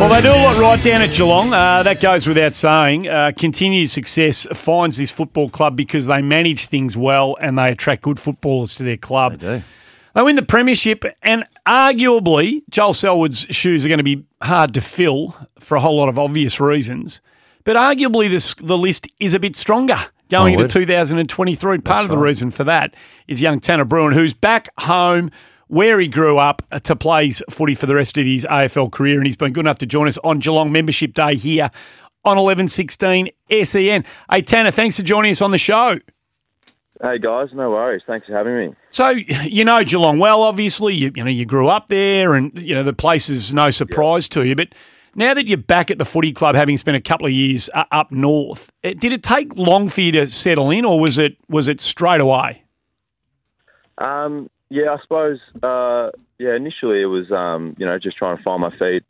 Well, 0.00 0.08
they 0.08 0.28
do 0.28 0.34
a 0.34 0.42
lot 0.42 0.58
right 0.58 0.82
down 0.82 1.02
at 1.02 1.14
Geelong. 1.14 1.52
Uh, 1.52 1.84
that 1.84 2.00
goes 2.00 2.26
without 2.26 2.54
saying. 2.54 3.08
Uh, 3.08 3.30
continued 3.36 3.88
success 3.88 4.44
finds 4.52 4.96
this 4.96 5.12
football 5.12 5.48
club 5.48 5.76
because 5.76 6.06
they 6.06 6.20
manage 6.20 6.66
things 6.66 6.96
well 6.96 7.36
and 7.40 7.56
they 7.56 7.70
attract 7.70 8.02
good 8.02 8.18
footballers 8.18 8.74
to 8.74 8.82
their 8.82 8.96
club. 8.96 9.38
They 9.38 9.58
do. 9.58 9.64
They 10.14 10.22
win 10.22 10.36
the 10.36 10.42
premiership, 10.42 11.04
and 11.22 11.44
arguably, 11.66 12.62
Joel 12.70 12.92
Selwood's 12.92 13.46
shoes 13.50 13.84
are 13.84 13.88
going 13.88 13.98
to 13.98 14.04
be 14.04 14.24
hard 14.42 14.74
to 14.74 14.80
fill 14.80 15.36
for 15.58 15.76
a 15.76 15.80
whole 15.80 15.96
lot 15.96 16.08
of 16.08 16.18
obvious 16.18 16.60
reasons. 16.60 17.20
But 17.64 17.76
arguably, 17.76 18.28
this, 18.28 18.54
the 18.54 18.76
list 18.76 19.08
is 19.18 19.32
a 19.34 19.40
bit 19.40 19.56
stronger 19.56 19.98
going 20.28 20.54
into 20.54 20.68
2023. 20.68 21.78
Part 21.78 22.04
of 22.04 22.10
the 22.10 22.16
right. 22.16 22.24
reason 22.24 22.50
for 22.50 22.64
that 22.64 22.94
is 23.26 23.40
young 23.40 23.58
Tanner 23.60 23.84
Bruhn, 23.84 24.12
who's 24.12 24.34
back 24.34 24.68
home 24.78 25.30
where 25.68 26.00
he 26.00 26.08
grew 26.08 26.38
up 26.38 26.62
to 26.82 26.96
play 26.96 27.26
his 27.28 27.42
footy 27.50 27.74
for 27.74 27.86
the 27.86 27.94
rest 27.94 28.18
of 28.18 28.24
his 28.26 28.44
AFL 28.44 28.90
career, 28.92 29.16
and 29.18 29.26
he's 29.26 29.36
been 29.36 29.52
good 29.52 29.66
enough 29.66 29.78
to 29.78 29.86
join 29.86 30.06
us 30.08 30.18
on 30.24 30.38
Geelong 30.38 30.72
Membership 30.72 31.14
Day 31.14 31.36
here 31.36 31.70
on 32.24 32.36
1116 32.36 33.28
SEN. 33.62 34.04
Hey, 34.30 34.42
Tanner, 34.42 34.70
thanks 34.70 34.96
for 34.96 35.02
joining 35.02 35.30
us 35.30 35.42
on 35.42 35.50
the 35.50 35.58
show. 35.58 35.98
Hey 37.02 37.18
guys, 37.18 37.48
no 37.52 37.70
worries. 37.70 38.02
Thanks 38.06 38.26
for 38.26 38.32
having 38.32 38.56
me. 38.56 38.74
So 38.90 39.08
you 39.08 39.64
know 39.64 39.82
Geelong 39.82 40.18
well, 40.18 40.42
obviously. 40.42 40.94
You, 40.94 41.12
you 41.14 41.24
know 41.24 41.30
you 41.30 41.44
grew 41.44 41.68
up 41.68 41.88
there, 41.88 42.34
and 42.34 42.56
you 42.56 42.74
know 42.74 42.84
the 42.84 42.92
place 42.92 43.28
is 43.28 43.52
no 43.52 43.70
surprise 43.70 44.28
to 44.30 44.44
you. 44.44 44.54
But 44.54 44.68
now 45.14 45.34
that 45.34 45.46
you're 45.46 45.58
back 45.58 45.90
at 45.90 45.98
the 45.98 46.04
footy 46.04 46.32
club, 46.32 46.54
having 46.54 46.78
spent 46.78 46.96
a 46.96 47.00
couple 47.00 47.26
of 47.26 47.32
years 47.32 47.68
uh, 47.74 47.84
up 47.90 48.12
north, 48.12 48.70
eh, 48.84 48.94
did 48.94 49.12
it 49.12 49.22
take 49.22 49.54
long 49.56 49.88
for 49.88 50.00
you 50.00 50.12
to 50.12 50.28
settle 50.28 50.70
in, 50.70 50.84
or 50.84 51.00
was 51.00 51.18
it 51.18 51.36
was 51.48 51.68
it 51.68 51.80
straight 51.80 52.20
away? 52.20 52.62
Um, 53.98 54.48
yeah, 54.74 54.90
I 54.90 55.00
suppose. 55.00 55.38
Uh, 55.62 56.10
yeah, 56.38 56.56
initially 56.56 57.00
it 57.00 57.06
was 57.06 57.30
um, 57.30 57.76
you 57.78 57.86
know 57.86 57.96
just 57.98 58.16
trying 58.16 58.36
to 58.36 58.42
find 58.42 58.60
my 58.60 58.76
feet 58.76 59.04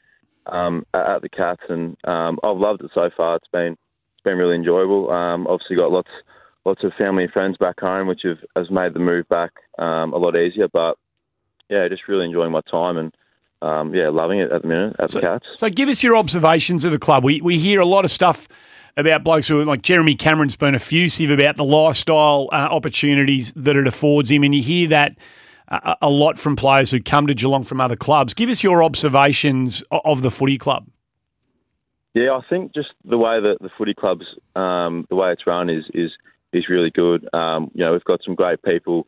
um, 0.46 0.84
at, 0.92 1.22
the 1.22 1.30
Cats, 1.30 1.62
and 1.70 1.96
um, 2.04 2.38
I've 2.44 2.58
loved 2.58 2.82
it 2.82 2.90
so 2.94 3.08
far. 3.16 3.36
It's 3.36 3.48
been 3.50 3.72
it's 3.72 4.22
been 4.24 4.36
really 4.36 4.56
enjoyable. 4.56 5.10
Um, 5.10 5.46
obviously 5.46 5.76
got 5.76 5.90
lots 5.90 6.10
lots 6.66 6.84
of 6.84 6.92
family 6.98 7.24
and 7.24 7.32
friends 7.32 7.56
back 7.56 7.80
home, 7.80 8.06
which 8.08 8.20
have 8.24 8.38
has 8.54 8.70
made 8.70 8.92
the 8.92 9.00
move 9.00 9.26
back 9.30 9.52
um, 9.78 10.12
a 10.12 10.18
lot 10.18 10.36
easier. 10.36 10.68
But 10.68 10.98
yeah, 11.70 11.88
just 11.88 12.08
really 12.08 12.26
enjoying 12.26 12.52
my 12.52 12.62
time 12.70 12.96
and. 12.98 13.14
Um, 13.62 13.94
yeah, 13.94 14.10
loving 14.10 14.40
it 14.40 14.52
at 14.52 14.60
the 14.60 14.68
minute 14.68 14.94
at 14.98 15.08
the 15.08 15.22
Cats. 15.22 15.46
So 15.54 15.70
give 15.70 15.88
us 15.88 16.02
your 16.02 16.18
observations 16.18 16.84
of 16.84 16.92
the 16.92 16.98
club. 16.98 17.24
We 17.24 17.40
we 17.40 17.58
hear 17.58 17.80
a 17.80 17.86
lot 17.86 18.04
of 18.04 18.10
stuff 18.10 18.46
about 18.98 19.24
blokes 19.24 19.48
who 19.48 19.64
like 19.64 19.80
Jeremy 19.80 20.16
Cameron's 20.16 20.56
been 20.56 20.74
effusive 20.74 21.30
about 21.30 21.56
the 21.56 21.64
lifestyle 21.64 22.50
uh, 22.52 22.56
opportunities 22.56 23.54
that 23.54 23.74
it 23.74 23.86
affords 23.86 24.30
him, 24.30 24.42
and 24.42 24.54
you 24.54 24.62
hear 24.62 24.88
that 24.88 25.16
uh, 25.68 25.94
a 26.00 26.10
lot 26.10 26.38
from 26.38 26.56
players 26.56 26.90
who 26.90 27.00
come 27.00 27.26
to 27.26 27.34
Geelong 27.34 27.64
from 27.64 27.80
other 27.80 27.96
clubs. 27.96 28.34
Give 28.34 28.48
us 28.48 28.62
your 28.62 28.82
observations 28.82 29.82
of 29.90 30.22
the 30.22 30.30
footy 30.30 30.58
club. 30.58 30.86
Yeah, 32.14 32.32
I 32.36 32.40
think 32.48 32.74
just 32.74 32.90
the 33.04 33.18
way 33.18 33.40
that 33.40 33.58
the 33.60 33.70
footy 33.76 33.94
club's 33.94 34.26
um, 34.54 35.06
the 35.08 35.16
way 35.16 35.32
it's 35.32 35.46
run 35.46 35.68
is 35.68 35.84
is 35.92 36.12
is 36.52 36.68
really 36.68 36.90
good. 36.90 37.28
Um, 37.34 37.70
you 37.74 37.84
know, 37.84 37.92
we've 37.92 38.04
got 38.04 38.22
some 38.24 38.36
great 38.36 38.62
people 38.62 39.06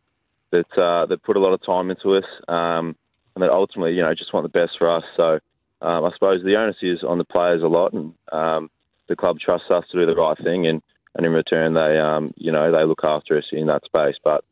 that 0.51 0.67
uh, 0.77 1.07
that 1.07 1.23
put 1.23 1.37
a 1.37 1.41
lot 1.41 1.53
of 1.53 1.65
time 1.65 1.91
into 1.91 2.17
us, 2.17 2.25
um, 2.49 2.97
and 3.35 3.43
that 3.43 3.51
ultimately, 3.51 3.95
you 3.95 4.03
know, 4.03 4.15
just 4.15 4.33
want 4.33 4.45
the 4.45 4.59
best 4.59 4.73
for 4.79 4.91
us. 4.91 5.05
So 5.17 5.39
um, 5.83 6.05
I 6.05 6.11
suppose 6.15 6.43
the 6.43 6.57
onus 6.57 6.77
is 6.83 7.05
on 7.05 7.19
the 7.19 7.25
players 7.25 7.63
a 7.63 7.69
lot, 7.69 7.93
and 7.93 8.13
um, 8.33 8.71
the 9.09 9.17
club 9.17 9.39
trusts 9.39 9.71
us 9.71 9.85
to 9.93 9.99
do 9.99 10.07
the 10.07 10.17
right 10.17 10.37
thing, 10.39 10.67
and, 10.67 10.83
and 11.15 11.25
in 11.25 11.33
return, 11.33 11.75
they 11.75 11.99
um, 11.99 12.33
you 12.37 12.51
know 12.51 12.73
they 12.73 12.85
look 12.85 13.05
after 13.05 13.39
us 13.39 13.45
in 13.53 13.67
that 13.67 13.85
space. 13.85 14.17
But 14.25 14.45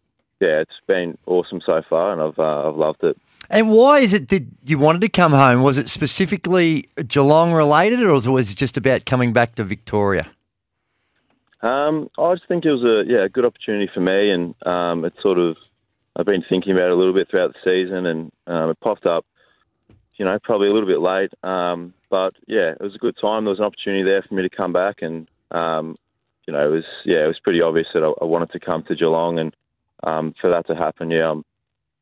yeah, 0.44 0.60
it's 0.60 0.80
been 0.86 1.16
awesome 1.26 1.60
so 1.64 1.82
far, 1.88 2.12
and 2.12 2.20
I've 2.20 2.38
uh, 2.38 2.68
I've 2.68 2.76
loved 2.76 3.02
it. 3.02 3.16
And 3.50 3.70
why 3.70 4.00
is 4.00 4.14
it 4.14 4.28
that 4.28 4.44
you 4.64 4.78
wanted 4.78 5.00
to 5.02 5.08
come 5.08 5.32
home? 5.32 5.62
Was 5.62 5.78
it 5.78 5.88
specifically 5.88 6.88
Geelong 7.06 7.52
related, 7.52 8.02
or 8.02 8.12
was 8.12 8.50
it 8.50 8.56
just 8.56 8.76
about 8.76 9.06
coming 9.06 9.32
back 9.32 9.54
to 9.56 9.64
Victoria? 9.64 10.30
Um, 11.62 12.10
I 12.18 12.34
just 12.34 12.46
think 12.46 12.64
it 12.64 12.72
was 12.72 12.82
a 12.82 13.10
yeah 13.10 13.24
a 13.24 13.28
good 13.28 13.44
opportunity 13.44 13.90
for 13.92 14.00
me, 14.00 14.30
and 14.30 14.54
um, 14.66 15.04
it's 15.04 15.20
sort 15.22 15.38
of 15.38 15.56
I've 16.16 16.26
been 16.26 16.44
thinking 16.48 16.72
about 16.72 16.88
it 16.88 16.92
a 16.92 16.96
little 16.96 17.14
bit 17.14 17.30
throughout 17.30 17.54
the 17.54 17.64
season, 17.64 18.06
and 18.06 18.32
um, 18.46 18.70
it 18.70 18.80
popped 18.80 19.06
up, 19.06 19.24
you 20.16 20.24
know, 20.24 20.38
probably 20.42 20.68
a 20.68 20.72
little 20.72 20.88
bit 20.88 21.00
late. 21.00 21.32
Um, 21.42 21.94
but 22.10 22.34
yeah, 22.46 22.72
it 22.72 22.80
was 22.80 22.94
a 22.94 22.98
good 22.98 23.16
time. 23.20 23.44
There 23.44 23.50
was 23.50 23.60
an 23.60 23.64
opportunity 23.64 24.04
there 24.04 24.22
for 24.22 24.34
me 24.34 24.42
to 24.42 24.54
come 24.54 24.72
back, 24.72 25.00
and 25.00 25.26
um, 25.52 25.96
you 26.46 26.52
know, 26.52 26.66
it 26.66 26.70
was 26.70 26.84
yeah, 27.04 27.24
it 27.24 27.28
was 27.28 27.40
pretty 27.40 27.62
obvious 27.62 27.88
that 27.94 28.04
I, 28.04 28.12
I 28.22 28.24
wanted 28.24 28.50
to 28.52 28.60
come 28.60 28.82
to 28.84 28.94
Geelong, 28.94 29.38
and 29.38 29.54
um, 30.04 30.34
for 30.40 30.50
that 30.50 30.66
to 30.68 30.74
happen, 30.74 31.10
yeah, 31.10 31.30
I'm 31.30 31.44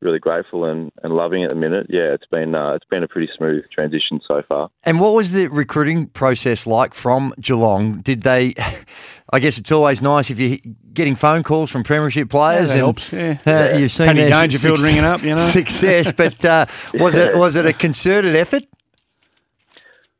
really 0.03 0.19
grateful 0.19 0.65
and, 0.65 0.91
and 1.01 1.13
loving 1.13 1.41
it 1.41 1.45
at 1.45 1.49
the 1.51 1.55
minute. 1.55 1.87
Yeah, 1.89 2.13
it's 2.13 2.25
been 2.25 2.53
uh, 2.53 2.73
it's 2.73 2.85
been 2.85 3.03
a 3.03 3.07
pretty 3.07 3.31
smooth 3.35 3.63
transition 3.71 4.19
so 4.27 4.43
far. 4.47 4.69
And 4.83 4.99
what 4.99 5.13
was 5.13 5.31
the 5.31 5.47
recruiting 5.47 6.07
process 6.07 6.67
like 6.67 6.93
from 6.93 7.33
Geelong? 7.39 8.01
Did 8.01 8.21
they? 8.21 8.53
I 9.31 9.39
guess 9.39 9.57
it's 9.57 9.71
always 9.71 9.99
nice 10.01 10.29
if 10.29 10.39
you're 10.39 10.59
getting 10.93 11.15
phone 11.15 11.41
calls 11.41 11.71
from 11.71 11.83
Premiership 11.83 12.29
players. 12.29 12.67
that 12.67 12.73
and, 12.73 12.79
helps, 12.79 13.11
yeah. 13.11 13.37
uh, 13.47 13.77
You've 13.77 13.89
seen 13.89 14.07
Paddy 14.07 14.19
their 14.21 14.29
Dangerfield 14.29 14.77
suc- 14.77 14.85
ringing 14.85 15.03
up, 15.03 15.23
you 15.23 15.33
know. 15.33 15.37
success. 15.51 16.11
But 16.11 16.45
uh, 16.45 16.67
was 16.93 17.15
it 17.15 17.35
was 17.45 17.55
it 17.55 17.65
a 17.65 17.73
concerted 17.73 18.35
effort? 18.35 18.63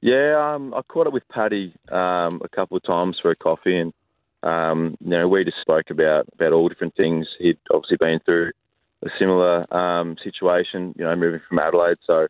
Yeah, 0.01 0.53
um, 0.55 0.73
I 0.73 0.81
caught 0.81 1.07
up 1.07 1.13
with 1.13 1.27
Paddy 1.29 1.73
um, 1.89 2.41
a 2.43 2.49
couple 2.53 2.75
of 2.75 2.83
times 2.83 3.19
for 3.19 3.31
a 3.31 3.35
coffee, 3.35 3.77
and 3.77 3.93
um, 4.43 4.97
you 4.99 5.09
know 5.09 5.27
we 5.27 5.43
just 5.43 5.61
spoke 5.61 5.89
about 5.89 6.27
about 6.33 6.53
all 6.53 6.69
different 6.69 6.95
things. 6.95 7.27
He'd 7.39 7.57
obviously 7.71 7.97
been 7.97 8.19
through 8.19 8.51
a 9.03 9.09
similar 9.17 9.63
um, 9.75 10.17
situation, 10.23 10.93
you 10.97 11.03
know, 11.03 11.15
moving 11.15 11.41
from 11.47 11.59
Adelaide, 11.59 11.97
so 12.05 12.27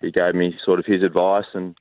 he 0.00 0.10
gave 0.10 0.34
me 0.34 0.58
sort 0.64 0.78
of 0.78 0.86
his 0.86 1.02
advice, 1.02 1.46
and 1.54 1.76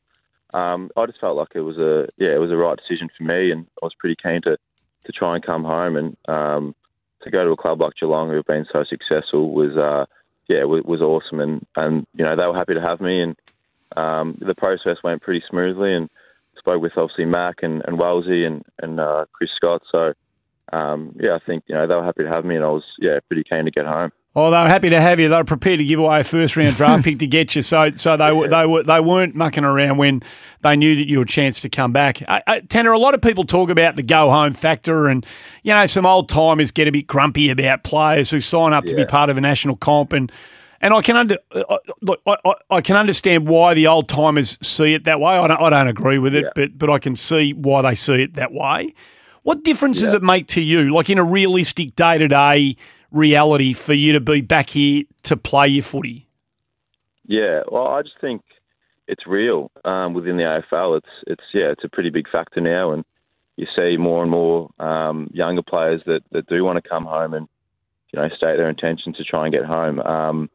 um, 0.53 0.89
I 0.97 1.05
just 1.05 1.19
felt 1.19 1.37
like 1.37 1.49
it 1.55 1.61
was 1.61 1.77
a 1.77 2.07
yeah, 2.17 2.33
it 2.33 2.39
was 2.39 2.51
a 2.51 2.57
right 2.57 2.77
decision 2.77 3.09
for 3.15 3.23
me, 3.23 3.51
and 3.51 3.65
I 3.81 3.85
was 3.85 3.95
pretty 3.95 4.15
keen 4.21 4.41
to 4.43 4.57
to 5.05 5.11
try 5.11 5.35
and 5.35 5.45
come 5.45 5.63
home 5.63 5.95
and 5.95 6.17
um, 6.27 6.75
to 7.21 7.29
go 7.29 7.45
to 7.45 7.51
a 7.51 7.57
club 7.57 7.81
like 7.81 7.93
Geelong, 7.99 8.29
who 8.29 8.35
have 8.35 8.45
been 8.45 8.67
so 8.71 8.83
successful, 8.83 9.51
was 9.51 9.75
uh, 9.77 10.05
yeah, 10.47 10.63
was, 10.63 10.83
was 10.83 11.01
awesome, 11.01 11.39
and 11.39 11.65
and 11.75 12.07
you 12.15 12.25
know 12.25 12.35
they 12.35 12.45
were 12.45 12.55
happy 12.55 12.73
to 12.73 12.81
have 12.81 13.01
me, 13.01 13.21
and 13.21 13.35
um, 13.95 14.37
the 14.39 14.55
process 14.55 14.97
went 15.03 15.21
pretty 15.21 15.43
smoothly, 15.49 15.93
and 15.93 16.09
spoke 16.67 16.81
with 16.81 16.97
obviously 16.97 17.25
Mac 17.25 17.57
and, 17.61 17.81
and 17.87 17.97
Wellesley 17.97 18.45
and 18.45 18.63
and 18.81 18.99
uh, 18.99 19.25
Chris 19.31 19.49
Scott. 19.55 19.81
So 19.91 20.13
um, 20.73 21.15
yeah, 21.19 21.35
I 21.35 21.39
think 21.45 21.63
you 21.67 21.75
know 21.75 21.87
they 21.87 21.95
were 21.95 22.03
happy 22.03 22.23
to 22.23 22.29
have 22.29 22.43
me, 22.43 22.55
and 22.55 22.65
I 22.65 22.69
was 22.69 22.83
yeah 22.99 23.19
pretty 23.27 23.43
keen 23.49 23.65
to 23.65 23.71
get 23.71 23.85
home. 23.85 24.11
Oh, 24.35 24.51
they 24.51 24.57
were 24.57 24.69
happy 24.69 24.89
to 24.89 25.01
have 25.01 25.19
you. 25.19 25.29
They 25.29 25.35
were 25.35 25.43
prepared 25.43 25.79
to 25.79 25.85
give 25.85 25.99
away 25.99 26.19
a 26.19 26.23
first 26.23 26.57
round 26.57 26.75
draft 26.75 27.03
pick 27.05 27.19
to 27.19 27.27
get 27.27 27.55
you. 27.55 27.61
So, 27.61 27.91
so 27.91 28.17
they 28.17 28.31
were 28.31 28.49
they 28.49 28.65
were 28.65 28.83
they 28.83 28.99
weren't 28.99 29.33
mucking 29.33 29.63
around 29.63 29.97
when 29.97 30.21
they 30.61 30.75
knew 30.75 30.95
that 30.95 31.07
you 31.07 31.19
had 31.19 31.27
a 31.27 31.31
chance 31.31 31.61
to 31.61 31.69
come 31.69 31.93
back. 31.93 32.21
Uh, 32.27 32.41
uh, 32.45 32.59
Tanner, 32.67 32.91
a 32.91 32.99
lot 32.99 33.15
of 33.15 33.21
people 33.21 33.45
talk 33.45 33.69
about 33.69 33.95
the 33.95 34.03
go 34.03 34.29
home 34.29 34.53
factor, 34.53 35.07
and 35.07 35.25
you 35.63 35.73
know 35.73 35.85
some 35.85 36.05
old 36.05 36.27
timers 36.27 36.71
get 36.71 36.87
a 36.87 36.91
bit 36.91 37.07
grumpy 37.07 37.49
about 37.49 37.83
players 37.83 38.29
who 38.29 38.41
sign 38.41 38.73
up 38.73 38.83
to 38.85 38.95
be 38.95 39.05
part 39.05 39.29
of 39.29 39.37
a 39.37 39.41
national 39.41 39.77
comp 39.77 40.13
and. 40.13 40.31
And 40.81 40.93
I 40.93 41.01
can 41.01 41.15
under, 41.15 41.37
uh, 41.51 41.77
look, 42.01 42.21
I, 42.27 42.35
I, 42.45 42.53
I 42.69 42.81
can 42.81 42.95
understand 42.95 43.47
why 43.47 43.73
the 43.73 43.87
old 43.87 44.07
timers 44.07 44.57
see 44.61 44.93
it 44.93 45.05
that 45.05 45.19
way. 45.19 45.37
I 45.37 45.47
don't, 45.47 45.59
I 45.61 45.69
don't 45.69 45.87
agree 45.87 46.19
with 46.19 46.35
it, 46.35 46.43
Yeah. 46.43 46.49
but 46.55 46.77
but 46.77 46.89
I 46.89 46.99
can 46.99 47.15
see 47.15 47.53
why 47.53 47.81
they 47.81 47.95
see 47.95 48.21
it 48.23 48.35
that 48.35 48.51
way. 48.51 48.93
What 49.43 49.63
difference 49.63 50.01
does 50.01 50.13
it 50.13 50.21
make 50.21 50.47
to 50.49 50.61
you, 50.61 50.93
like 50.93 51.09
in 51.09 51.17
a 51.17 51.23
realistic 51.23 51.95
day 51.95 52.17
to 52.17 52.27
day 52.27 52.75
reality, 53.11 53.73
for 53.73 53.93
you 53.93 54.13
to 54.13 54.19
be 54.19 54.41
back 54.41 54.69
here 54.71 55.03
to 55.23 55.37
play 55.37 55.67
your 55.69 55.83
footy? 55.83 56.27
Yeah, 57.25 57.61
well, 57.71 57.87
I 57.87 58.01
just 58.01 58.19
think 58.21 58.41
it's 59.07 59.25
real 59.25 59.71
um, 59.85 60.13
within 60.13 60.37
the 60.37 60.43
AFL. 60.43 60.97
It's 60.97 61.09
it's 61.27 61.43
yeah, 61.53 61.71
it's 61.71 61.83
a 61.83 61.89
pretty 61.89 62.09
big 62.09 62.29
factor 62.29 62.61
now, 62.61 62.91
and 62.91 63.03
you 63.55 63.65
see 63.75 63.97
more 63.97 64.21
and 64.21 64.29
more 64.29 64.69
um, 64.79 65.29
younger 65.33 65.63
players 65.63 66.01
that, 66.05 66.21
that 66.31 66.47
do 66.47 66.63
want 66.63 66.81
to 66.81 66.87
come 66.87 67.05
home 67.05 67.33
and 67.33 67.47
you 68.13 68.19
know 68.19 68.27
state 68.29 68.57
their 68.57 68.69
intention 68.69 69.13
to 69.13 69.23
try 69.23 69.45
and 69.45 69.53
get 69.53 69.65
home. 69.65 69.99
Um, 70.01 70.49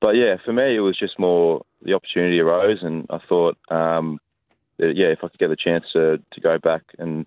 but 0.00 0.16
yeah, 0.16 0.36
for 0.44 0.52
me, 0.52 0.76
it 0.76 0.80
was 0.80 0.98
just 0.98 1.18
more 1.18 1.64
the 1.82 1.94
opportunity 1.94 2.40
arose, 2.40 2.82
and 2.82 3.06
I 3.10 3.18
thought, 3.28 3.56
um, 3.70 4.18
that, 4.78 4.96
yeah, 4.96 5.08
if 5.08 5.18
I 5.22 5.28
could 5.28 5.38
get 5.38 5.48
the 5.48 5.56
chance 5.56 5.84
to 5.92 6.20
to 6.32 6.40
go 6.40 6.58
back 6.58 6.82
and 6.98 7.26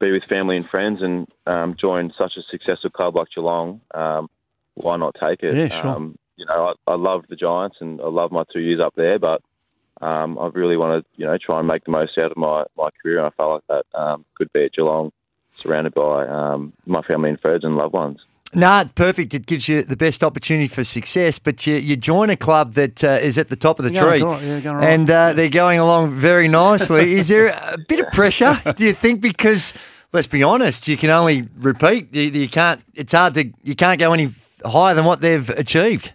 be 0.00 0.10
with 0.10 0.24
family 0.24 0.56
and 0.56 0.66
friends 0.66 1.02
and 1.02 1.28
um, 1.46 1.76
join 1.78 2.12
such 2.16 2.36
a 2.36 2.42
successful 2.50 2.90
club 2.90 3.16
like 3.16 3.28
Geelong, 3.34 3.80
um, 3.94 4.28
why 4.74 4.96
not 4.96 5.16
take 5.20 5.42
it? 5.42 5.54
Yeah, 5.54 5.68
sure. 5.68 5.90
Um, 5.90 6.18
you 6.36 6.46
know, 6.46 6.74
I, 6.86 6.92
I 6.92 6.96
loved 6.96 7.26
the 7.28 7.36
Giants 7.36 7.76
and 7.80 8.00
I 8.00 8.08
loved 8.08 8.32
my 8.32 8.44
two 8.52 8.60
years 8.60 8.80
up 8.80 8.94
there, 8.96 9.18
but 9.18 9.40
um, 10.00 10.38
I 10.38 10.48
really 10.48 10.76
want 10.76 11.04
to, 11.04 11.10
you 11.20 11.26
know, 11.26 11.38
try 11.38 11.58
and 11.58 11.68
make 11.68 11.84
the 11.84 11.92
most 11.92 12.18
out 12.18 12.32
of 12.32 12.36
my, 12.36 12.64
my 12.76 12.88
career. 13.00 13.18
And 13.18 13.26
I 13.26 13.30
felt 13.30 13.62
like 13.70 13.84
that 13.92 13.98
um, 13.98 14.24
could 14.34 14.52
be 14.52 14.64
at 14.64 14.72
Geelong, 14.72 15.12
surrounded 15.56 15.94
by 15.94 16.26
um, 16.26 16.72
my 16.86 17.02
family 17.02 17.30
and 17.30 17.40
friends 17.40 17.64
and 17.64 17.76
loved 17.76 17.94
ones. 17.94 18.20
No, 18.54 18.80
it's 18.80 18.92
perfect. 18.92 19.34
It 19.34 19.46
gives 19.46 19.68
you 19.68 19.82
the 19.82 19.96
best 19.96 20.22
opportunity 20.22 20.68
for 20.68 20.84
success. 20.84 21.38
But 21.38 21.66
you, 21.66 21.76
you 21.76 21.96
join 21.96 22.30
a 22.30 22.36
club 22.36 22.74
that 22.74 23.02
uh, 23.02 23.18
is 23.20 23.38
at 23.38 23.48
the 23.48 23.56
top 23.56 23.78
of 23.78 23.84
the 23.84 23.92
You're 23.92 24.10
tree, 24.10 24.18
going 24.20 24.46
yeah, 24.46 24.60
going 24.60 24.76
right. 24.76 24.88
and 24.88 25.10
uh, 25.10 25.32
they're 25.32 25.48
going 25.48 25.78
along 25.78 26.12
very 26.12 26.48
nicely. 26.48 27.14
is 27.14 27.28
there 27.28 27.46
a 27.46 27.76
bit 27.88 28.00
of 28.00 28.10
pressure? 28.12 28.60
Do 28.76 28.86
you 28.86 28.92
think? 28.92 29.20
Because 29.20 29.74
let's 30.12 30.26
be 30.26 30.42
honest, 30.42 30.88
you 30.88 30.96
can 30.96 31.10
only 31.10 31.48
repeat. 31.56 32.14
You, 32.14 32.22
you 32.22 32.48
can't. 32.48 32.80
It's 32.94 33.12
hard 33.12 33.34
to. 33.34 33.50
You 33.62 33.74
can't 33.74 33.98
go 33.98 34.12
any 34.12 34.32
higher 34.64 34.94
than 34.94 35.04
what 35.04 35.20
they've 35.20 35.48
achieved. 35.50 36.12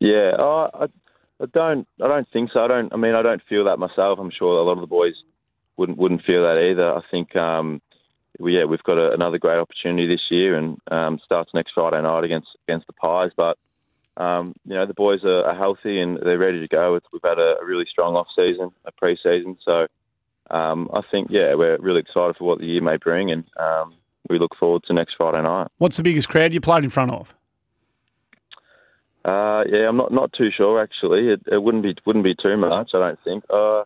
Yeah, 0.00 0.32
I, 0.38 0.86
I 1.40 1.46
don't. 1.52 1.86
I 2.02 2.08
don't 2.08 2.28
think 2.32 2.50
so. 2.52 2.60
I 2.60 2.68
don't. 2.68 2.92
I 2.92 2.96
mean, 2.96 3.14
I 3.14 3.22
don't 3.22 3.42
feel 3.48 3.64
that 3.64 3.78
myself. 3.78 4.18
I'm 4.18 4.30
sure 4.30 4.58
a 4.58 4.62
lot 4.62 4.72
of 4.72 4.80
the 4.80 4.86
boys 4.86 5.14
wouldn't 5.76 5.98
wouldn't 5.98 6.24
feel 6.24 6.42
that 6.42 6.58
either. 6.70 6.92
I 6.94 7.00
think. 7.10 7.34
Um, 7.36 7.80
we, 8.38 8.56
yeah, 8.56 8.64
we've 8.64 8.82
got 8.82 8.98
a, 8.98 9.12
another 9.12 9.38
great 9.38 9.58
opportunity 9.58 10.06
this 10.06 10.24
year, 10.30 10.56
and 10.56 10.78
um, 10.90 11.20
starts 11.24 11.50
next 11.54 11.72
Friday 11.74 12.00
night 12.02 12.24
against 12.24 12.48
against 12.66 12.86
the 12.86 12.92
Pies. 12.92 13.30
But 13.36 13.58
um, 14.16 14.54
you 14.64 14.74
know, 14.74 14.86
the 14.86 14.94
boys 14.94 15.24
are, 15.24 15.44
are, 15.44 15.54
healthy 15.54 16.00
and 16.00 16.18
they're 16.20 16.38
ready 16.38 16.60
to 16.60 16.68
go. 16.68 16.96
It's, 16.96 17.06
we've 17.12 17.22
had 17.22 17.38
a, 17.38 17.54
a, 17.62 17.64
really 17.64 17.86
strong 17.88 18.16
off 18.16 18.26
season, 18.34 18.70
a 18.84 18.90
pre-season, 18.90 19.56
so 19.64 19.86
um, 20.50 20.90
I 20.92 21.02
think 21.08 21.28
yeah, 21.30 21.54
we're 21.54 21.78
really 21.78 22.00
excited 22.00 22.36
for 22.36 22.44
what 22.44 22.60
the 22.60 22.68
year 22.68 22.82
may 22.82 22.96
bring, 22.96 23.30
and 23.30 23.44
um, 23.58 23.94
we 24.28 24.38
look 24.38 24.56
forward 24.58 24.82
to 24.88 24.92
next 24.92 25.14
Friday 25.16 25.42
night. 25.42 25.68
What's 25.78 25.96
the 25.96 26.02
biggest 26.02 26.28
crowd 26.28 26.52
you 26.52 26.60
played 26.60 26.84
in 26.84 26.90
front 26.90 27.12
of? 27.12 27.34
Uh, 29.24 29.64
yeah, 29.68 29.88
I'm 29.88 29.96
not 29.96 30.12
not 30.12 30.32
too 30.32 30.50
sure 30.56 30.82
actually. 30.82 31.28
It, 31.28 31.42
it, 31.52 31.62
wouldn't 31.62 31.82
be 31.82 31.94
wouldn't 32.06 32.24
be 32.24 32.34
too 32.34 32.56
much, 32.56 32.90
I 32.94 32.98
don't 32.98 33.18
think. 33.24 33.44
Uh, 33.50 33.80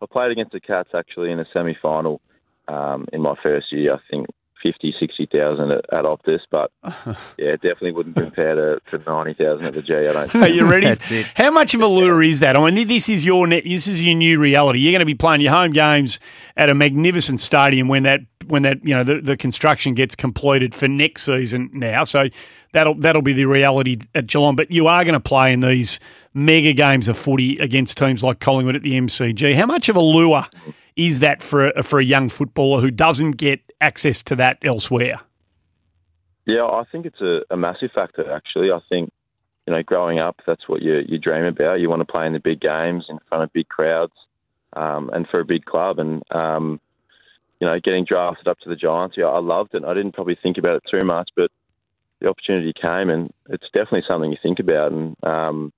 I 0.00 0.06
played 0.10 0.30
against 0.30 0.52
the 0.52 0.60
Cats 0.60 0.90
actually 0.94 1.30
in 1.30 1.40
a 1.40 1.44
semi 1.52 1.76
final 1.80 2.20
um, 2.68 3.06
in 3.12 3.22
my 3.22 3.34
first 3.42 3.72
year. 3.72 3.94
I 3.94 3.98
think 4.10 4.26
50, 4.62 4.94
60,000 4.98 5.70
at, 5.70 5.78
at 5.92 6.04
Optus, 6.04 6.40
but 6.50 6.70
yeah, 7.38 7.52
definitely 7.52 7.92
wouldn't 7.92 8.16
compare 8.16 8.54
to, 8.54 8.98
to 8.98 9.04
90,000 9.10 9.66
at 9.66 9.74
the 9.74 9.82
G. 9.82 9.94
I 9.94 10.12
don't. 10.12 10.30
Think. 10.30 10.44
Are 10.44 10.48
you 10.48 10.66
ready? 10.66 10.86
That's 10.88 11.10
it. 11.10 11.26
How 11.34 11.50
much 11.50 11.74
of 11.74 11.82
a 11.82 11.86
lure 11.86 12.22
is 12.22 12.40
that? 12.40 12.56
I 12.56 12.70
mean, 12.70 12.88
this 12.88 13.08
is 13.08 13.24
your 13.24 13.46
net. 13.46 13.64
this 13.64 13.86
is 13.86 14.02
your 14.02 14.14
new 14.14 14.38
reality. 14.38 14.80
You're 14.80 14.92
going 14.92 15.00
to 15.00 15.06
be 15.06 15.14
playing 15.14 15.40
your 15.40 15.52
home 15.52 15.72
games 15.72 16.18
at 16.56 16.70
a 16.70 16.74
magnificent 16.74 17.40
stadium 17.40 17.88
when 17.88 18.02
that 18.04 18.20
when 18.46 18.62
that 18.62 18.78
you 18.82 18.94
know 18.94 19.04
the, 19.04 19.20
the 19.20 19.36
construction 19.36 19.94
gets 19.94 20.14
completed 20.14 20.74
for 20.74 20.88
next 20.88 21.22
season 21.22 21.70
now. 21.72 22.04
So 22.04 22.28
that'll 22.72 22.94
that'll 22.94 23.22
be 23.22 23.32
the 23.34 23.44
reality 23.44 23.98
at 24.14 24.26
Geelong. 24.26 24.56
But 24.56 24.70
you 24.70 24.86
are 24.86 25.04
going 25.04 25.14
to 25.14 25.20
play 25.20 25.52
in 25.52 25.60
these 25.60 26.00
mega 26.34 26.72
games 26.72 27.08
of 27.08 27.18
footy 27.18 27.58
against 27.58 27.98
teams 27.98 28.22
like 28.22 28.40
Collingwood 28.40 28.76
at 28.76 28.82
the 28.82 28.92
MCG. 28.92 29.54
How 29.54 29.66
much 29.66 29.88
of 29.88 29.96
a 29.96 30.00
lure 30.00 30.46
is 30.98 31.20
that 31.20 31.42
for 31.42 31.68
a, 31.68 31.82
for 31.82 31.98
a 32.00 32.04
young 32.04 32.28
footballer 32.28 32.82
who 32.82 32.90
doesn't 32.90 33.32
get 33.32 33.60
access 33.80 34.22
to 34.24 34.36
that 34.36 34.58
elsewhere? 34.62 35.16
Yeah, 36.44 36.64
I 36.64 36.84
think 36.90 37.06
it's 37.06 37.20
a, 37.20 37.42
a 37.50 37.56
massive 37.56 37.92
factor. 37.92 38.30
Actually, 38.30 38.72
I 38.72 38.80
think 38.88 39.12
you 39.66 39.74
know, 39.74 39.82
growing 39.82 40.18
up, 40.18 40.40
that's 40.46 40.66
what 40.66 40.82
you 40.82 41.02
you 41.06 41.18
dream 41.18 41.44
about. 41.44 41.80
You 41.80 41.88
want 41.88 42.00
to 42.00 42.10
play 42.10 42.26
in 42.26 42.32
the 42.32 42.40
big 42.40 42.60
games 42.60 43.04
in 43.08 43.18
front 43.28 43.44
of 43.44 43.52
big 43.52 43.68
crowds, 43.68 44.14
um, 44.72 45.10
and 45.12 45.28
for 45.28 45.40
a 45.40 45.44
big 45.44 45.66
club. 45.66 45.98
And 45.98 46.22
um, 46.30 46.80
you 47.60 47.66
know, 47.66 47.78
getting 47.78 48.04
drafted 48.04 48.48
up 48.48 48.58
to 48.60 48.68
the 48.68 48.76
Giants, 48.76 49.16
yeah, 49.18 49.26
I 49.26 49.40
loved 49.40 49.74
it. 49.74 49.84
I 49.84 49.92
didn't 49.94 50.12
probably 50.12 50.38
think 50.42 50.58
about 50.58 50.76
it 50.76 50.84
too 50.90 51.04
much, 51.04 51.28
but 51.36 51.50
the 52.20 52.28
opportunity 52.28 52.72
came, 52.72 53.10
and 53.10 53.30
it's 53.50 53.66
definitely 53.74 54.04
something 54.08 54.30
you 54.30 54.38
think 54.42 54.58
about. 54.58 54.90
And 54.90 55.16
um, 55.22 55.72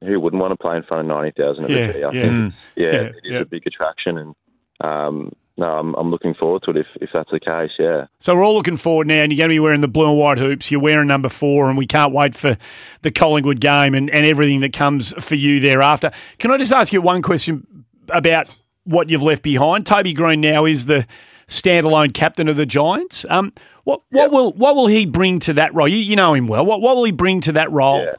who 0.00 0.18
wouldn't 0.18 0.40
want 0.40 0.52
to 0.52 0.56
play 0.56 0.76
in 0.76 0.82
front 0.82 1.02
of 1.02 1.06
ninety 1.06 1.38
thousand? 1.38 1.68
Yeah, 1.68 1.94
yeah. 1.94 2.10
Think, 2.10 2.54
yeah, 2.74 2.86
yeah, 2.86 3.00
it 3.00 3.16
is 3.16 3.32
yeah. 3.32 3.38
a 3.40 3.44
big 3.44 3.66
attraction, 3.66 4.16
and 4.16 4.34
um, 4.80 5.32
no, 5.58 5.66
I'm, 5.66 5.94
I'm, 5.94 6.10
looking 6.10 6.34
forward 6.34 6.62
to 6.64 6.72
it 6.72 6.76
if, 6.76 6.86
if 7.00 7.10
that's 7.14 7.30
the 7.30 7.40
case, 7.40 7.70
yeah. 7.78 8.06
So 8.20 8.34
we're 8.34 8.44
all 8.44 8.54
looking 8.54 8.76
forward 8.76 9.06
now, 9.06 9.22
and 9.22 9.32
you're 9.32 9.38
going 9.38 9.48
to 9.48 9.54
be 9.54 9.60
wearing 9.60 9.80
the 9.80 9.88
blue 9.88 10.10
and 10.10 10.18
white 10.18 10.36
hoops. 10.36 10.70
You're 10.70 10.82
wearing 10.82 11.08
number 11.08 11.30
four, 11.30 11.68
and 11.70 11.78
we 11.78 11.86
can't 11.86 12.12
wait 12.12 12.34
for 12.34 12.58
the 13.00 13.10
Collingwood 13.10 13.60
game 13.60 13.94
and, 13.94 14.10
and 14.10 14.26
everything 14.26 14.60
that 14.60 14.74
comes 14.74 15.14
for 15.24 15.34
you 15.34 15.58
thereafter. 15.60 16.10
Can 16.38 16.50
I 16.50 16.58
just 16.58 16.72
ask 16.72 16.92
you 16.92 17.00
one 17.00 17.22
question 17.22 17.66
about 18.10 18.54
what 18.84 19.08
you've 19.08 19.22
left 19.22 19.42
behind? 19.42 19.86
Toby 19.86 20.12
Green 20.12 20.42
now 20.42 20.66
is 20.66 20.84
the 20.84 21.06
standalone 21.48 22.12
captain 22.12 22.48
of 22.48 22.56
the 22.56 22.66
Giants. 22.66 23.24
Um, 23.30 23.52
what 23.84 24.02
what 24.10 24.24
yep. 24.24 24.32
will 24.32 24.52
what 24.52 24.76
will 24.76 24.88
he 24.88 25.06
bring 25.06 25.38
to 25.40 25.54
that 25.54 25.72
role? 25.74 25.88
You, 25.88 25.98
you 25.98 26.16
know 26.16 26.34
him 26.34 26.48
well. 26.48 26.66
What 26.66 26.82
what 26.82 26.96
will 26.96 27.04
he 27.04 27.12
bring 27.12 27.40
to 27.42 27.52
that 27.52 27.70
role? 27.70 28.04
Yeah. 28.04 28.14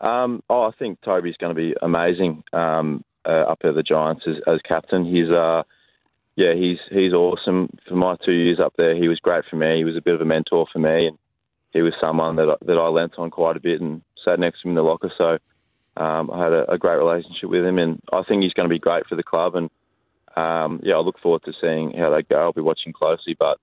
Um, 0.00 0.42
oh, 0.48 0.62
I 0.62 0.70
think 0.78 1.00
Toby's 1.02 1.36
going 1.36 1.54
to 1.54 1.60
be 1.60 1.74
amazing. 1.80 2.42
Um, 2.52 3.04
up 3.30 3.60
at 3.64 3.74
the 3.74 3.82
Giants 3.82 4.24
as, 4.26 4.36
as 4.46 4.60
captain. 4.66 5.04
He's 5.04 5.30
uh, 5.30 5.62
yeah, 6.36 6.54
he's 6.54 6.78
he's 6.90 7.12
awesome. 7.12 7.68
For 7.88 7.94
my 7.94 8.16
two 8.24 8.32
years 8.32 8.58
up 8.58 8.74
there, 8.76 8.94
he 8.94 9.08
was 9.08 9.20
great 9.20 9.44
for 9.48 9.56
me. 9.56 9.76
He 9.76 9.84
was 9.84 9.96
a 9.96 10.02
bit 10.02 10.14
of 10.14 10.20
a 10.20 10.24
mentor 10.24 10.66
for 10.72 10.78
me, 10.78 11.06
and 11.06 11.18
he 11.72 11.82
was 11.82 11.94
someone 12.00 12.36
that 12.36 12.48
I, 12.48 12.64
that 12.64 12.78
I 12.78 12.88
lent 12.88 13.14
on 13.18 13.30
quite 13.30 13.56
a 13.56 13.60
bit 13.60 13.80
and 13.80 14.02
sat 14.24 14.40
next 14.40 14.62
to 14.62 14.68
him 14.68 14.72
in 14.72 14.76
the 14.76 14.82
locker. 14.82 15.12
So 15.16 15.38
um, 16.02 16.30
I 16.30 16.42
had 16.42 16.52
a, 16.52 16.72
a, 16.72 16.78
great 16.78 16.96
relationship 16.96 17.50
with 17.50 17.64
him, 17.64 17.78
and 17.78 18.00
I 18.12 18.22
think 18.22 18.42
he's 18.42 18.54
going 18.54 18.68
to 18.68 18.72
be 18.72 18.78
great 18.78 19.06
for 19.06 19.16
the 19.16 19.22
club. 19.22 19.56
And 19.56 19.70
um, 20.36 20.80
yeah, 20.82 20.94
I 20.94 21.00
look 21.00 21.18
forward 21.20 21.42
to 21.44 21.52
seeing 21.60 21.92
how 21.98 22.10
they 22.10 22.22
go. 22.22 22.36
I'll 22.36 22.52
be 22.52 22.62
watching 22.62 22.94
closely, 22.94 23.36
but 23.38 23.58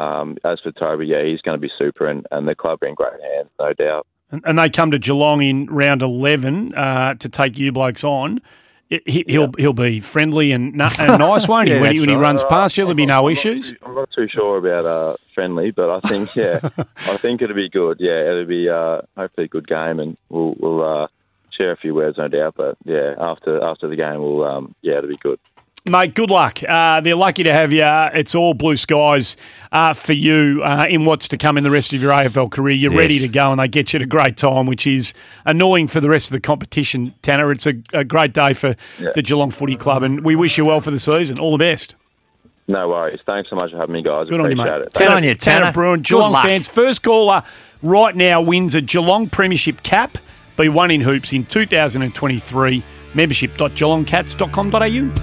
um, 0.00 0.38
as 0.44 0.58
for 0.60 0.72
Toby, 0.72 1.06
yeah, 1.06 1.22
he's 1.22 1.42
going 1.42 1.56
to 1.56 1.60
be 1.60 1.72
super, 1.78 2.06
and, 2.06 2.26
and 2.30 2.48
the 2.48 2.54
club 2.54 2.82
are 2.82 2.86
in 2.86 2.94
great 2.94 3.20
hands, 3.34 3.50
no 3.58 3.74
doubt. 3.74 4.06
And, 4.30 4.42
and 4.46 4.58
they 4.58 4.70
come 4.70 4.90
to 4.90 4.98
Geelong 4.98 5.42
in 5.42 5.66
round 5.66 6.00
eleven 6.00 6.74
uh, 6.74 7.14
to 7.14 7.28
take 7.28 7.58
you 7.58 7.72
blokes 7.72 8.04
on 8.04 8.40
he, 8.88 9.24
will 9.26 9.42
yeah. 9.42 9.48
he'll 9.58 9.72
be 9.72 10.00
friendly 10.00 10.52
and, 10.52 10.80
and 10.80 11.18
nice, 11.18 11.48
won't 11.48 11.68
he? 11.68 11.74
yeah, 11.74 11.80
when, 11.80 11.92
he, 11.92 12.00
when 12.00 12.08
he 12.08 12.14
runs 12.14 12.44
past 12.44 12.76
you, 12.76 12.84
there'll 12.84 12.94
be 12.94 13.06
no 13.06 13.26
I'm 13.26 13.32
issues. 13.32 13.72
Not, 13.72 13.88
I'm 13.88 13.94
not 13.96 14.10
too 14.14 14.28
sure 14.28 14.58
about 14.58 14.86
uh, 14.86 15.16
friendly, 15.34 15.72
but 15.72 15.90
I 15.90 16.00
think 16.08 16.34
yeah, 16.36 16.60
I 16.98 17.16
think 17.16 17.42
it'll 17.42 17.56
be 17.56 17.68
good. 17.68 17.98
Yeah, 17.98 18.20
it'll 18.30 18.44
be 18.44 18.68
uh, 18.68 19.00
hopefully 19.16 19.46
a 19.46 19.48
good 19.48 19.66
game, 19.66 19.98
and 19.98 20.16
we'll, 20.28 20.54
we'll 20.58 20.82
uh, 20.84 21.08
share 21.50 21.72
a 21.72 21.76
few 21.76 21.94
words, 21.94 22.18
no 22.18 22.28
doubt. 22.28 22.54
But 22.56 22.76
yeah, 22.84 23.14
after 23.18 23.62
after 23.62 23.88
the 23.88 23.96
game, 23.96 24.20
we'll 24.20 24.44
um, 24.44 24.74
yeah, 24.82 24.98
it'll 24.98 25.10
be 25.10 25.16
good. 25.16 25.40
Mate, 25.88 26.14
good 26.14 26.30
luck. 26.30 26.58
Uh, 26.64 27.00
they're 27.00 27.14
lucky 27.14 27.44
to 27.44 27.52
have 27.52 27.72
you. 27.72 27.84
It's 27.84 28.34
all 28.34 28.54
blue 28.54 28.76
skies 28.76 29.36
uh, 29.70 29.92
for 29.92 30.14
you 30.14 30.62
uh, 30.64 30.84
in 30.88 31.04
what's 31.04 31.28
to 31.28 31.36
come 31.36 31.56
in 31.56 31.62
the 31.62 31.70
rest 31.70 31.92
of 31.92 32.02
your 32.02 32.10
AFL 32.10 32.50
career. 32.50 32.74
You're 32.74 32.90
yes. 32.90 32.98
ready 32.98 33.18
to 33.20 33.28
go, 33.28 33.52
and 33.52 33.60
they 33.60 33.68
get 33.68 33.92
you 33.92 33.98
at 33.98 34.02
a 34.02 34.06
great 34.06 34.36
time, 34.36 34.66
which 34.66 34.84
is 34.84 35.14
annoying 35.44 35.86
for 35.86 36.00
the 36.00 36.08
rest 36.08 36.26
of 36.26 36.32
the 36.32 36.40
competition, 36.40 37.14
Tanner. 37.22 37.52
It's 37.52 37.68
a, 37.68 37.74
a 37.92 38.02
great 38.02 38.32
day 38.32 38.52
for 38.52 38.74
yeah. 38.98 39.10
the 39.14 39.22
Geelong 39.22 39.52
Footy 39.52 39.76
Club, 39.76 40.02
and 40.02 40.24
we 40.24 40.34
wish 40.34 40.58
you 40.58 40.64
well 40.64 40.80
for 40.80 40.90
the 40.90 40.98
season. 40.98 41.38
All 41.38 41.52
the 41.52 41.58
best. 41.58 41.94
No 42.66 42.88
worries. 42.88 43.20
Thanks 43.24 43.48
so 43.48 43.54
much 43.54 43.70
for 43.70 43.76
having 43.76 43.92
me, 43.92 44.02
guys. 44.02 44.28
Good 44.28 44.40
Appreciate 44.40 44.58
on 44.60 44.66
you, 44.66 44.78
mate. 44.78 44.86
It. 44.86 44.92
Tanner, 44.92 45.14
on 45.14 45.22
you, 45.22 45.36
Tanner. 45.36 45.66
Tanner 45.66 45.76
Bruhn, 45.76 46.02
Geelong 46.02 46.42
fans. 46.42 46.66
First 46.66 47.04
caller 47.04 47.44
right 47.84 48.16
now 48.16 48.42
wins 48.42 48.74
a 48.74 48.80
Geelong 48.80 49.28
Premiership 49.28 49.84
cap. 49.84 50.18
Be 50.56 50.68
one 50.68 50.90
in 50.90 51.02
hoops 51.02 51.32
in 51.32 51.44
2023. 51.44 52.82
Membership.geelongcats.com.au. 53.14 55.12